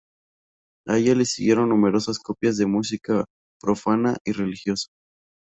A 0.87 0.97
ella 0.97 1.13
le 1.13 1.25
siguieron 1.25 1.69
numerosas 1.69 2.17
copias 2.17 2.57
de 2.57 2.65
música 2.65 3.23
profana 3.61 4.17
y 4.25 4.31
religiosa. 4.31 4.87